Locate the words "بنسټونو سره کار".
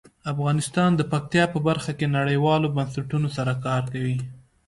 2.75-3.81